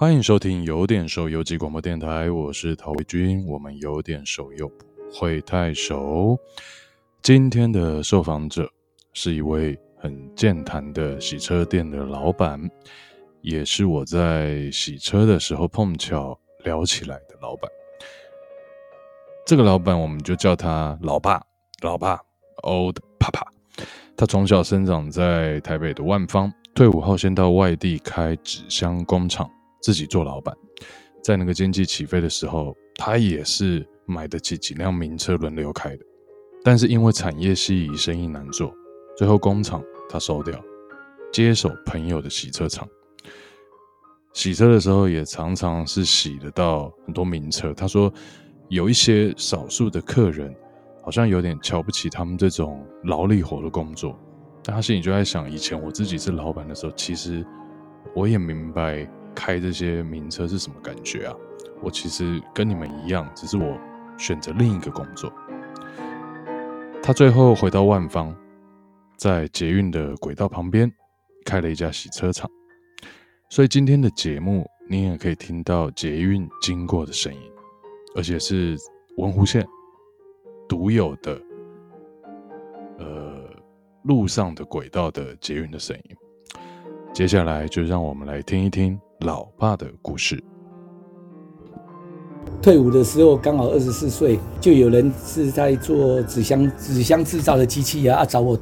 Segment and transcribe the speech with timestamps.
[0.00, 3.44] 欢迎收听有点熟游记广播电台，我是陶维军。
[3.46, 6.38] 我们有点熟又不会太熟。
[7.20, 8.66] 今天的受访者
[9.12, 12.58] 是一位很健谈的洗车店的老板，
[13.42, 17.70] 也是我在洗车的时候碰巧聊起来的老板。
[19.44, 21.42] 这个老板我们就叫他老爸，
[21.82, 22.18] 老爸
[22.62, 23.46] ，Old Papa。
[24.16, 29.46] 他从小生长在台北的万芳，退伍后先到外地开纸箱工厂。
[29.80, 30.54] 自己做老板，
[31.22, 36.04] 在那个经济起飞的时候，他也是买得起几辆名车轮流开的。
[36.62, 38.72] 但是因为产业西移，生意难做，
[39.16, 40.62] 最后工厂他收掉，
[41.32, 42.86] 接手朋友的洗车厂。
[44.34, 47.72] 洗车的时候也常常是洗得到很多名车。
[47.72, 48.12] 他说
[48.68, 50.54] 有一些少数的客人
[51.02, 54.18] 好像有点瞧不起他们这种劳力活的工作，
[54.62, 57.44] 但他心里就在想：以前我自己是老板的时候，其实
[58.14, 59.10] 我也明白。
[59.34, 61.34] 开这些名车是什么感觉啊？
[61.82, 63.78] 我其实跟你们一样，只是我
[64.18, 65.32] 选择另一个工作。
[67.02, 68.36] 他最后回到万芳，
[69.16, 70.92] 在捷运的轨道旁边
[71.44, 72.50] 开了一家洗车厂，
[73.48, 77.40] 所以今天的节目你也可以听到捷运经过的声音，
[78.14, 78.76] 而且是
[79.16, 79.66] 文湖线
[80.68, 81.40] 独有的，
[82.98, 83.48] 呃，
[84.02, 86.16] 路上的轨道的捷运的声音。
[87.14, 89.00] 接下来就让我们来听一听。
[89.20, 90.42] 老爸的故事。
[92.62, 98.58] 退伍的时候刚好二十四岁，就有人是在做纸箱纸箱制造的机器啊，啊找我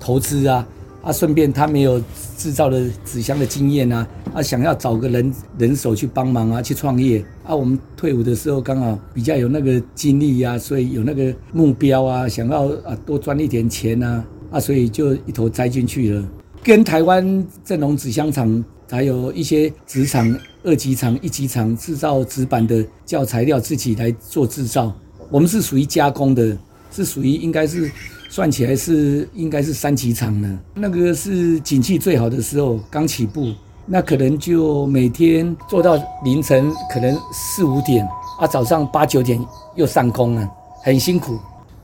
[0.00, 0.66] 投资啊，
[1.02, 2.00] 啊顺便他没有
[2.36, 7.54] 制造的纸箱的经验啊，啊想要找个人人手去帮忙啊，去创业啊。
[7.54, 16.24] 我们退伍的时候刚好比较有那个精力啊，所以有那个目标啊，想要啊多赚一点钱啊，啊所以就一头栽进去了，
[16.64, 18.64] 跟台湾正隆纸箱厂。
[18.88, 24.94] 还有一些纸厂、二级厂、一级厂制造纸板的教材料，自己来做制造。
[25.28, 26.56] 我们是属于加工的，
[26.92, 27.90] 是属于应该是
[28.28, 30.58] 算起来是应该是三级厂呢。
[30.74, 33.52] 那个是景气最好的时候，刚起步，
[33.86, 38.06] 那可能就每天做到凌晨，可能四五点
[38.38, 39.44] 啊，早上八九点
[39.74, 40.48] 又上工了，
[40.84, 41.36] 很辛苦，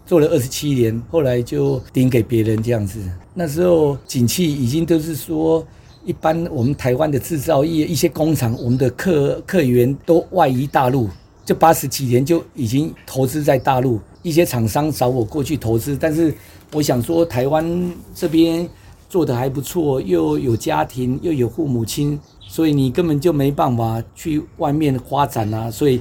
[0.07, 3.01] 做了二十七年，后来就顶给别人这样子。
[3.35, 5.67] 那时候景气已经都是说。
[6.05, 11.09] 一般我们台湾的制造业一些工厂，我们的客客源都外移大陆，
[11.45, 14.01] 这八十几年就已经投资在大陆。
[14.23, 16.33] 一些厂商找我过去投资，但是
[16.73, 18.69] 我想说台湾这边
[19.09, 25.71] 做得还不错，又有家庭，又有父母亲，所以你根本就没办法去外面发展啊。
[25.71, 26.01] 所以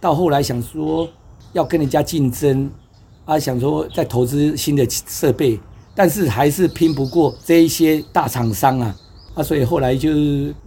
[0.00, 1.08] 到后来想说
[1.52, 2.70] 要跟人家竞争
[3.24, 5.58] 啊，想说再投资新的设备，
[5.94, 8.96] 但是还是拼不过这一些大厂商啊。
[9.34, 10.10] 啊，所以后来就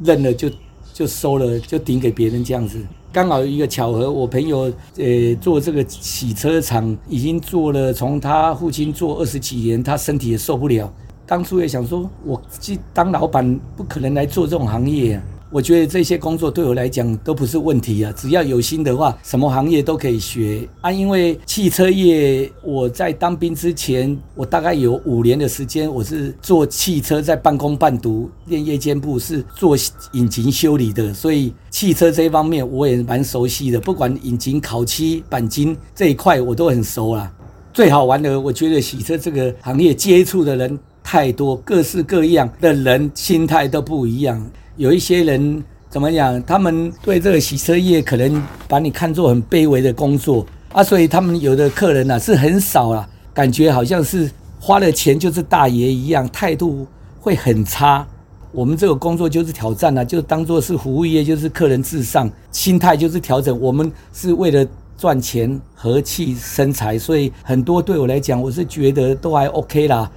[0.03, 0.49] 认了就，
[0.93, 2.79] 就收了，就顶给别人这样子。
[3.13, 10.91] 刚好一个巧合，我朋友呃做这个洗车厂，已经做了，从他父亲做二十几年，他身体也受不了。
[11.25, 15.19] 当初也想说，我去当老板，不可能来做这种行业。
[15.49, 20.91] 我觉得这些工作对我来讲都不是问题啊，只要有心的话，什么行业都可以学啊。
[20.91, 29.77] 因为汽车业，我在当兵之前，我大概有五年的时间，我是做汽车，在半工半读练夜间部，是做
[30.11, 33.79] 引擎修理的，所以汽车这一方面我也蛮熟悉的。
[33.79, 37.31] 不管引擎、烤漆、钣金这一块，我都很熟啦。
[37.73, 44.45] 最好玩的，我觉得洗车这个行业接触的人太多，各式各样的人，心态都不一样。
[44.77, 46.41] 有一些人怎么讲？
[46.43, 54.29] 他们对这个洗车业可能把你看作很卑微的工作啊，所以他们有的客人呢、啊、是很少啊，感觉好像是
[54.59, 56.85] 花了钱就是大爷一样，态度
[57.19, 58.05] 会很差。
[58.51, 63.59] 我们这个工作就是挑战啊，就当做是服务业，就是客人至上，心态就是调整。
[63.59, 64.65] 我们是为了
[64.95, 70.09] 赚钱、和气生财，所以很多对我来讲，我是觉得都还 OK 啦。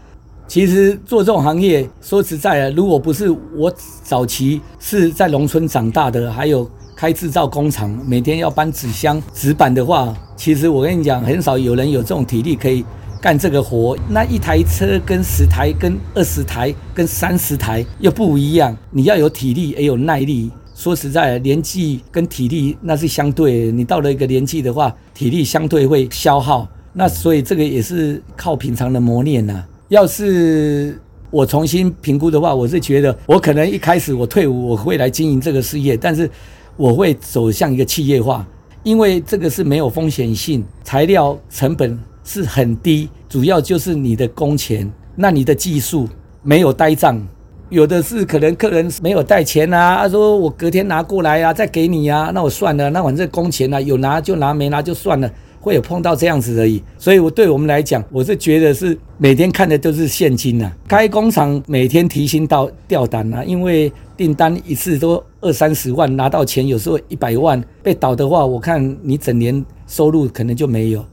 [0.50, 3.72] 其实做这种行业，说实在的，如果不是我
[4.02, 12.84] 早期是在农村长大的，还有开制造工厂，每天要搬纸箱、纸板的话，其实我跟你讲，很少有人有这种体力可以
[13.22, 13.96] 干这个活。
[14.08, 20.50] 那一台车跟十台、跟二十台、跟三十台又不一样，你要有体力也有耐力。
[20.74, 26.66] 说实在的，年纪跟体力那是相对的，你到了一个年纪的话，体力相对会消耗。
[26.92, 29.64] 那所以这个也是靠平常的磨练呐。
[29.90, 30.96] 要是
[31.32, 36.30] 我重新评估的话，我是觉得我可能一开始我退伍我会来经营这个事业，但是
[36.76, 38.46] 我会走向一个企业化，
[38.84, 46.08] 因为这个是没有风险性，材料成本是很低，主要就是你的工钱，那你的技术
[46.40, 47.20] 没有呆账，
[47.68, 55.28] 有的是可能客人没有带钱啊，他说我隔天拿过来啊，再给你啊，那我算了，那反正工钱啊，有拿就拿，没拿就算了。
[55.60, 60.76] 会有碰到这样子而已，所以我对我们来讲，我是觉得是每天看的都是现金呐、啊。
[60.88, 71.04] 开工厂每天提心吊吊胆啊，因为订单一次都二三十万，拿到钱有时候一百万，被倒的话，我看你整年收入可能就没有，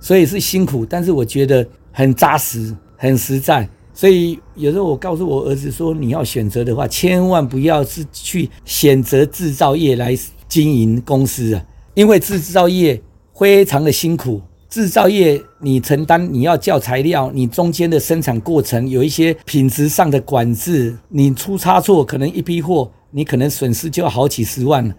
[0.00, 3.68] 所以是辛苦，但是我觉得很扎实，很实在。
[3.92, 10.16] 所以有时候我告诉我儿子说，你要选择的话，千万不要是去选择制造业来
[10.48, 11.62] 经营公司啊，
[11.92, 12.98] 因为制造业。
[13.40, 14.38] 非常的辛苦，
[14.68, 24.94] 制造业你承担，你要叫材料，你中间的生产过程有一些品质上的管制，你出差错，可能一批货你可能损失就好几十万，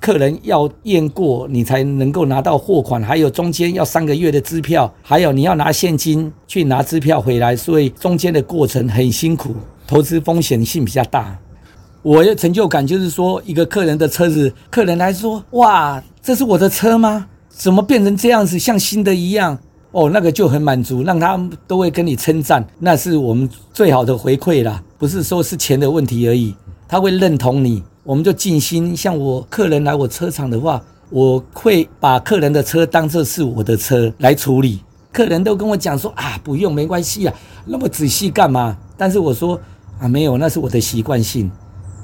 [0.00, 9.54] 客人要验过你才能够拿到货款，还有中间要三个月的支票，还有你要拿现金去拿支票回来，所以中间的过程很辛苦，
[9.86, 11.38] 投资风险性比较大。
[12.02, 17.28] 我的成就感就是说，一个客人的车子，客人来说，哇，这是我的车吗？
[17.56, 19.58] 怎么变成这样子，像新的一样？
[19.92, 24.82] 哦，那个就很满足，让他都会跟你称赞，那是我们最好的回馈啦。
[24.98, 26.54] 不是说是钱的问题而已，
[26.86, 28.94] 他会认同你，我们就尽心。
[28.94, 34.80] 像我客人来我车厂的话，我会把客人的车当作是我的车来处理。
[35.10, 38.76] 客人都跟我讲说啊，不用，没关系啊，那么仔细干嘛？
[38.98, 39.58] 但是我说
[39.98, 41.50] 啊，没有，那是我的习惯性，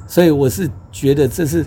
[0.09, 1.67] 所以我是觉得这是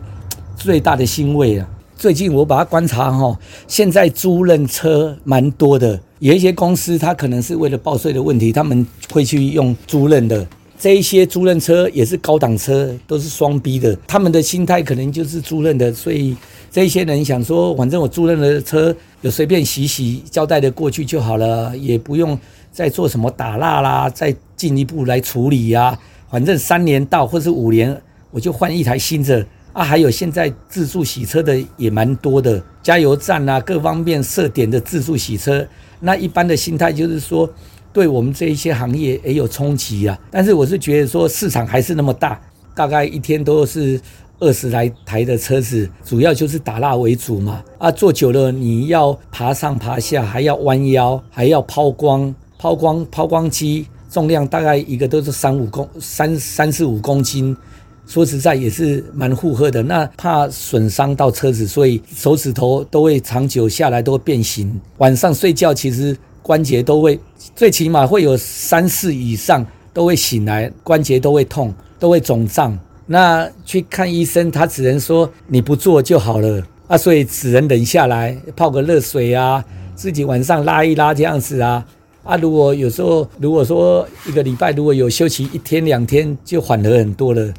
[0.55, 1.69] 最大的欣慰啊。
[1.97, 10.45] 最近我把它观察哈，现在租赁车蛮多的，有一些公司它可能是为了报税的问题，他们会去用租赁的。
[10.77, 16.35] 这一些租赁车也是高档车，都是双 B 的，他们的心态可能就是租赁的，所以
[16.69, 22.37] 这些人想说，反正我租赁的车有随便洗洗，交代的过去就好了，也不用
[22.73, 25.97] 再做什么打蜡啦，再进一步来处理呀。
[26.29, 27.99] 反正三年到或是五年，
[28.31, 29.45] 我就换一台新的。
[29.75, 35.67] 啊，还有现在自助洗车的也蛮多的，加油站啊，各方面设点的自助洗车。
[35.99, 37.49] 那一般的心态就是说，
[37.91, 40.17] 对我们这一些行业也有冲击啊。
[40.31, 42.39] 但是我是觉得说，市场还是那么大，
[42.73, 43.99] 大概一天都是
[44.39, 47.61] 二十来台的车子，主要就是打蜡为主嘛。
[47.77, 57.53] 啊，做久了你要爬上爬下，还要弯腰，还要抛光，抛光抛光机重量大概一个都是三五公三三四五公斤。
[58.07, 64.79] 说实在也是蛮负荷的，那怕损伤到车子，所以手指头都会长久下来都会变形。
[64.97, 67.19] 晚上睡觉其实关节都会，
[67.55, 72.77] 最起码会有三四以上都会醒来，关节都会痛，都会肿胀。
[73.07, 79.63] 那去看医生，他只能说你不做就好了啊，所以只能忍下来，泡个热水啊，
[79.95, 81.85] 自己晚上拉一拉这样子啊。
[82.23, 87.53] 啊，如果有时候如果说一个礼拜如果有休息一天两天，就缓和很多了。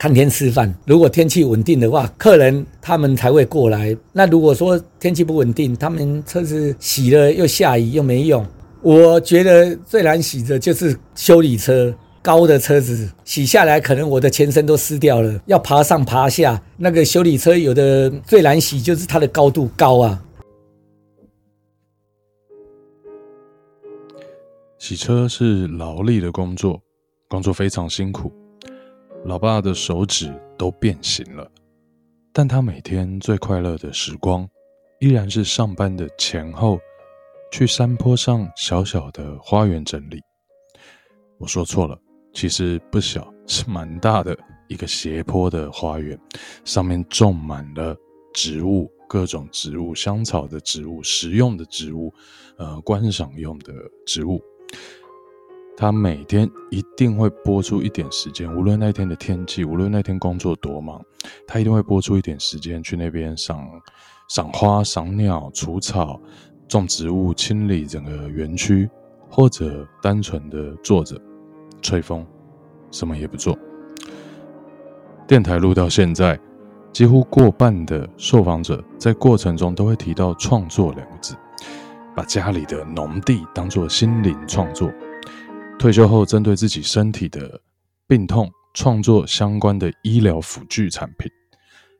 [0.00, 0.74] 看天吃饭。
[0.86, 3.94] 如果天气稳定的话，客人他们才会过来。
[4.14, 8.42] 那如果说天气不稳定，他们车子洗了又下雨又没用。
[8.80, 16.58] 我觉得最难洗的就是修理车，高的车子洗下来，可能我的全身都湿掉了，要爬上爬下。
[16.78, 20.24] 那个修理车有的最难洗，就是它的高度高啊。
[24.78, 26.80] 洗车是劳力的工作，
[27.28, 28.32] 工作非常辛苦。
[29.24, 31.48] 老爸的手指都变形了，
[32.32, 34.48] 但他每天最快乐的时光，
[34.98, 36.80] 依然是上班的前后，
[37.52, 40.18] 去山坡上小小的花园整理。
[41.38, 41.98] 我说错了，
[42.32, 44.36] 其实不小，是蛮大的
[44.68, 46.18] 一个斜坡的花园，
[46.64, 47.94] 上面种满了
[48.32, 52.12] 植物，各种植物，香草的植物，食用的植物，
[52.56, 53.74] 呃，观赏用的
[54.06, 54.40] 植物。
[55.80, 61.02] 他每天一定会拨出一点时间，无论那天的天气，无论那天工作多忙，
[61.46, 63.66] 他一定会拨出一点时间去那边赏
[64.28, 66.20] 赏花、赏鸟、除草、
[66.68, 68.90] 种植物、清理整个园区，
[69.30, 71.18] 或者单纯的坐着
[71.80, 72.26] 吹风，
[72.90, 73.58] 什么也不做。
[75.26, 76.38] 电台录到现在，
[76.92, 81.34] 几乎过半的受访者在过程中都会提到“创作”两个字，
[82.14, 84.92] 把家里的农地当作心灵创作。
[85.80, 87.58] 退休后，针对自己身体的
[88.06, 91.26] 病痛，创作相关的医疗辅具产品，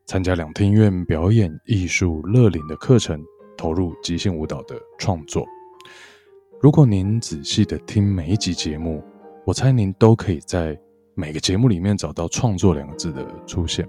[0.06, 3.18] 参加两厅院表演艺术乐龄的课程，
[3.56, 5.46] 投入即兴舞蹈的创作。
[6.60, 9.02] 如果您仔细的听每一集节目，
[9.46, 10.78] 我猜您都可以在
[11.14, 13.88] 每个节目里面找到“创作”两个字的出现。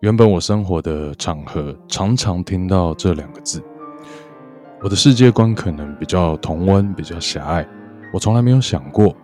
[0.00, 3.62] 原本我生活的场合常常听到这两个字，
[4.82, 7.64] 我的世界观可能比较同温，比较狭隘。
[8.12, 9.14] 我从来没有想过，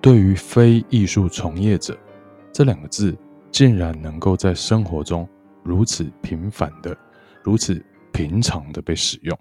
[0.00, 1.96] 对于非艺术从业者
[2.52, 3.16] 这两个字，
[3.52, 5.28] 竟然能够在生活中
[5.62, 6.96] 如此频繁的、
[7.42, 9.38] 如此平常的被使用。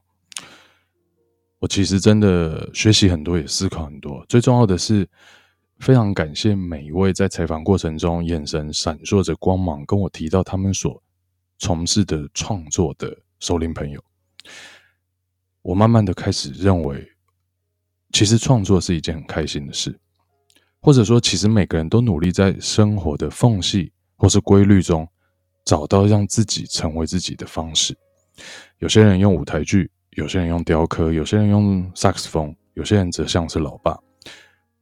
[1.58, 4.24] 我其实真的学习很多，也思考很多。
[4.28, 5.08] 最重要的是，
[5.80, 11.02] 非常感谢每一位在采访过程中眼神闪烁着光芒，跟我提到他们所
[11.58, 14.04] 从事的创作的熟龄朋友。
[15.64, 17.11] 我慢慢的开始认为，
[18.12, 19.98] 其实创作是一件很开心的事，
[20.82, 25.08] 或者说，其实每个人都努力在生活的缝隙或是规律中，
[25.66, 27.98] 找到让自己成为自己的方式。
[28.80, 29.90] 有些人用舞台剧。
[30.18, 33.98] 有些人用雕刻，有些人用萨克斯风，有些人则像是老爸，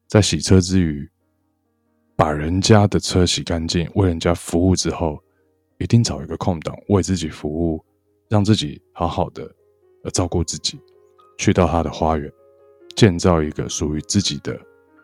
[0.08, 1.08] 在洗车之余，
[2.16, 5.20] 把人家的车洗干净，为人家服务之后，
[5.78, 7.86] 一定找一个空档为自己服务，
[8.28, 9.44] 让自己好好的
[10.04, 10.80] 呃照顾自己，
[11.38, 12.28] 去到他的花园，
[13.00, 14.54] 建造一个属于自己的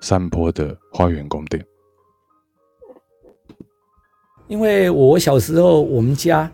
[0.02, 1.66] 山坡的花园宫殿。
[4.50, 6.52] 因为我小时候，我们家，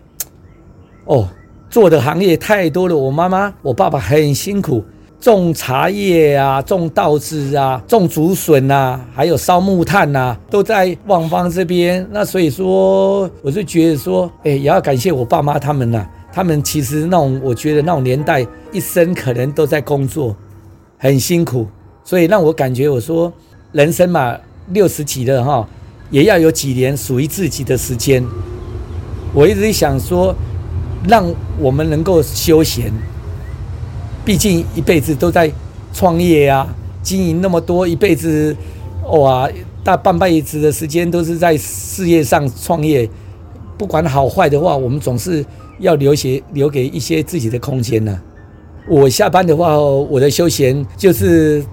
[1.05, 1.27] 哦。
[1.67, 4.83] 做的行业太多了，我妈妈、我爸爸很辛苦，
[5.21, 12.05] 种茶叶啊，种稻子啊，种竹笋啊，还有烧木炭啊，都在万方这边。
[12.11, 16.11] 那所以说，我就觉得说，哎，也要感谢我爸妈他们呐、啊。
[16.33, 20.35] 他们其实那种，我觉得那种年代，一生可能都在工作，
[21.01, 21.67] 很辛苦，
[22.05, 23.33] 所以让我感觉，我说
[23.73, 24.37] 人生嘛，
[24.69, 25.67] 六十几了哈，
[26.11, 28.23] 也要有几年属于自己的时间。
[29.33, 30.33] 我一直想说。
[31.09, 31.25] 让
[31.57, 32.93] 我们能够休闲，
[34.23, 35.51] 毕竟一辈子都在
[35.91, 38.55] 创业啊，经营那么多，一辈子
[39.07, 39.49] 哇，
[39.83, 43.09] 大半辈子的时间都是在事业上创业。
[43.79, 45.43] 不管好坏的话，我们总是
[45.79, 48.21] 要留些留给一些自己的空间呢。
[48.87, 51.63] 我下班的话，我的休闲就是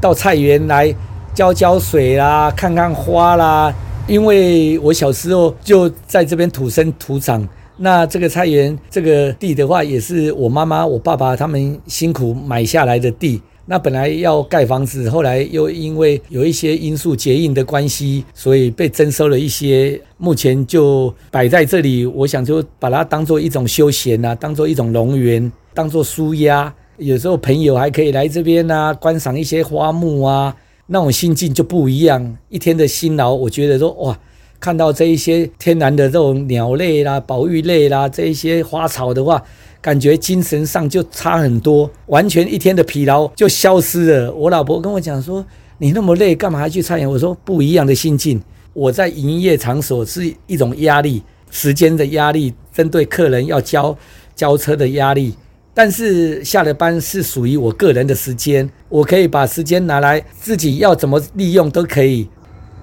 [0.00, 0.94] 到菜园来
[1.34, 3.74] 浇浇水啦，看看花啦。
[4.06, 7.46] 因为我小时候就在这边土生土长。
[7.76, 13.40] 那这个菜园这个地的话，也是我妈妈、我爸爸他们辛苦买下来的地。
[13.66, 19.98] 那本来要盖房子，后来又因为有一些因素结印的关系，所以被征收了一些。
[20.18, 26.72] 目前就摆在这里，我想就把它当做一种休闲啊，当做一种农园，当做舒压。
[26.96, 32.36] 有时候朋友还可以来这边啊，观赏一些花木啊，那种心境就不一样。
[32.48, 34.18] 一天的辛劳，我觉得说哇。
[34.60, 39.42] 看到这一些天然的这种鸟类啦、保育类啦，这一些花草的话，
[39.82, 44.32] 感觉精神上就差很多，完全一天的疲劳就消失了。
[44.32, 45.44] 我老婆跟我讲说
[45.76, 48.40] ：“你那么累，干嘛还去菜园？”我说：“不一样的心境。
[48.72, 53.94] 我在营业场所是一种压力，时间的压力，针对客人要交
[54.34, 55.34] 交车的压力。
[55.74, 62.28] 但是下了班是属于我个人的时间，我可以把时间拿来自己要怎么利用都可以。”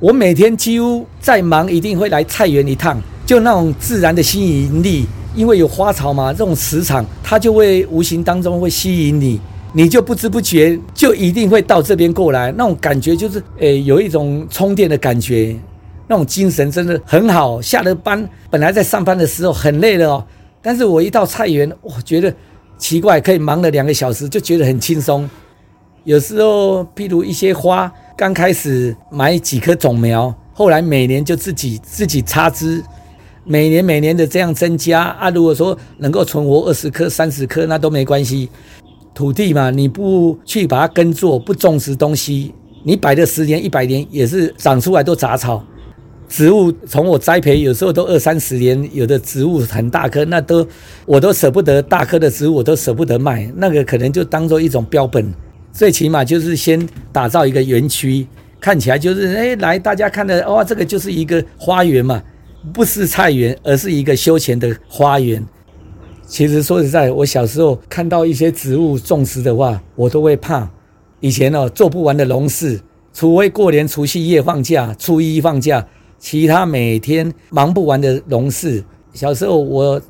[0.01, 3.01] 我每天几乎再忙，一定会来菜园一趟。
[3.23, 5.05] 就那种自然的吸引力，
[5.35, 9.39] 因为有花草嘛，这种磁场它就会无形当中会吸引你，
[9.73, 12.51] 你就不知不觉就一定会到这边过来。
[12.57, 15.55] 那种感觉就是，诶、有一种充电的感觉，
[16.07, 17.61] 那种精神真的很好。
[17.61, 20.25] 下了班，本来在上班的时候很累了哦，
[20.61, 22.33] 但是我一到菜园，我觉得
[22.81, 25.29] 奇怪，可以忙了两个小时，就觉得很轻松。
[26.03, 27.89] 有时候，譬如一些花。
[28.17, 32.83] 刚开始买几棵种苗，后来每年就自己自己插枝，
[33.43, 35.29] 每年每年的这样增加啊。
[35.31, 38.49] 如果说能够存活二十棵、三十棵，那都没关系。
[39.13, 45.63] 土地嘛，你不去把它耕作，不种植东西，你摆了十年、一百年也是长出来都杂草。
[46.31, 50.65] 植物从我栽培，有时候都二三十年，有的植物很大棵，那都
[51.05, 55.29] 我都舍不得大棵的植物，我都舍不得卖，那个可能就当做一种标本。
[55.73, 58.25] 最起码就是先打造一个园区，
[58.61, 62.23] 看起来就是哎，来大家看的哇，这个就是一个花园嘛，
[62.73, 65.45] 不是菜园，而是一个休闲的花园。
[66.25, 70.69] 其实说实在，我小时候看到一些植物种植的话，我都会怕。
[71.19, 72.79] 以前哦，做不完的农事，
[73.13, 75.85] 除非过年除夕夜放假、初一放假，
[76.21, 78.81] 其他每天忙不完的农事。
[79.11, 80.01] 小时候我，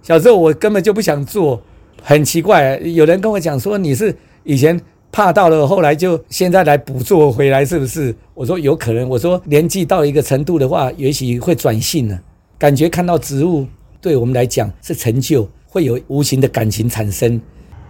[0.00, 1.60] 小时候我根本就不想做，
[2.02, 2.78] 很奇怪。
[2.78, 4.16] 有人跟我讲说你是。
[4.46, 4.78] 以前
[5.10, 8.14] 怕到了，后来就现在来补做回来，是不是？
[8.34, 9.08] 我说有可能。
[9.08, 12.20] 我说年纪到一个程度的话，也许会转性了。
[12.58, 13.66] 感觉看到植物，
[14.02, 17.40] 对我们来讲是成就，会有无形的感情产生。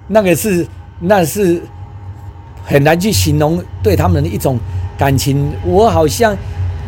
[0.06, 0.64] 那个是，
[1.00, 1.60] 那是
[2.64, 4.56] 很难去形容对他们的一种
[4.96, 5.52] 感情。
[5.66, 6.36] 我好像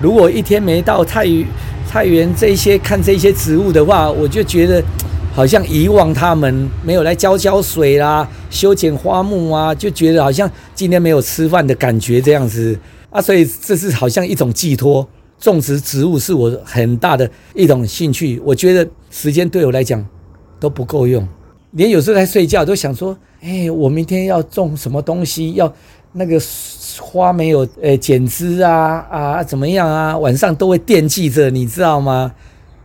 [0.01, 1.47] 如果一天没到菜园、
[1.87, 4.83] 菜园这些看这些植物的话，我就觉得。
[5.35, 12.75] 好像遗忘他们，没有来浇浇水啦，修剪花木啊，就觉得好像今天没有吃饭的感觉这样子
[13.11, 15.07] 啊，所以这是好像一种寄托。
[15.39, 18.41] 种植植物是我很大的一种兴趣。
[18.43, 20.03] 我觉得时间对我来讲
[20.59, 21.29] 都不够用，
[21.73, 25.53] 连有时候在睡觉都想说：哎，我明天要种什么东西？
[25.53, 25.71] 要
[26.19, 26.41] 那个
[26.99, 30.17] 花没有诶剪枝啊啊怎么样啊？
[30.17, 32.33] 晚上都会惦记着，你知道吗？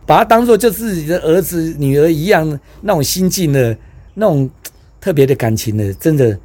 [0.04, 3.74] 把它当做就自己的儿子女儿一样那种心境的，
[4.14, 4.50] 那种
[5.00, 6.38] 特别的感情的，真的。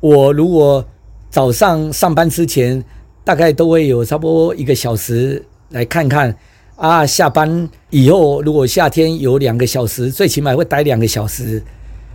[0.00, 0.84] 我如果
[1.30, 2.84] 早上上班之前，
[3.24, 6.36] 大概都会有差不多一个小时来看看
[6.76, 7.06] 啊。
[7.06, 11.62] 下班以后，如果夏天有两个小时，最起码会待两个小时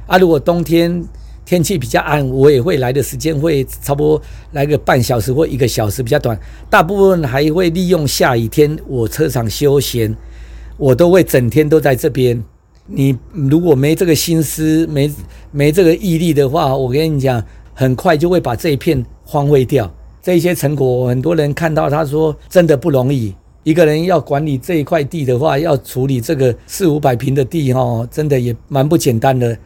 [0.05, 0.17] 啊。
[0.17, 1.03] 如果冬天
[1.45, 4.21] 天气比较暗，我也会来的时间会差不多
[4.51, 6.39] 来个半小时或一个小时，比较短。
[6.69, 10.15] 大部分还会利用下雨天我车场休闲，
[10.77, 12.41] 我都会整天都在这边。
[12.87, 15.11] 你如果没这个心思，没
[15.51, 17.43] 没这个毅力的话，我跟你讲，
[17.73, 19.89] 很快就会把这一片荒废掉。
[20.21, 23.33] 这一些成果，很多人看到，他说真的不容易。
[23.63, 29.57] 一个人要管理这一块地的话，要处理这个四五百平的地，哈，真的也蛮不简单的。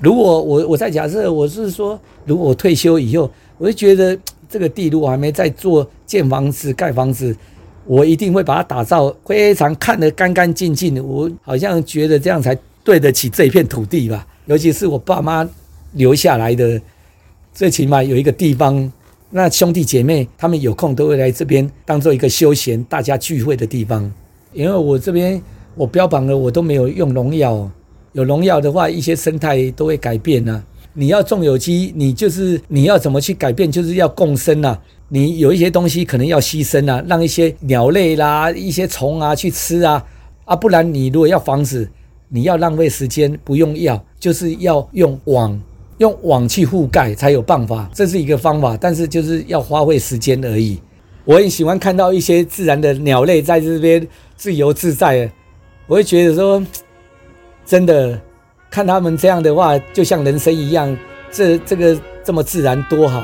[0.00, 4.16] 如果我我在假设，我是说，如果我退休以后，我就觉得
[4.48, 7.36] 这个地如果还没在做建房子、盖房子，
[7.84, 11.02] 我一定会把它打造非常看得干干净净的。
[11.02, 14.26] 我好像觉得这样才对得起这一片土地吧。
[14.46, 15.46] 尤其是我爸妈
[15.94, 16.80] 留下来的，
[17.52, 18.90] 最起码有一个地方。
[19.30, 24.10] 那兄弟姐妹他们有空都会来这边当做一个休闲、大家聚会的地方。
[24.54, 25.42] 因为我这边
[25.74, 27.70] 我标榜了，我都没有用农药。
[28.12, 30.62] 有农药的话，一些生态都会改变呐。
[30.94, 34.78] 你要种有机，你就是你要怎么去改变，就是要共生呐。
[35.08, 40.04] 你有一些东西可能要牺牲呐，让一些鸟类啦、一些虫啊去吃啊
[40.44, 41.88] 啊，不然你如果要防止，
[42.28, 45.60] 你要浪费时间，不用药，就是要用网。
[45.98, 50.78] 用网去覆盖才有办法，这是一个方法，但是就是要花费时间而已。
[51.24, 55.28] 我很喜欢看到一些自然的鸟类在这边自由自在，
[55.88, 56.64] 我会觉得说，
[57.68, 58.18] 真的
[58.70, 60.96] 看他们这样的话，就像人生一样，
[61.30, 63.22] 这这个这么自然多好。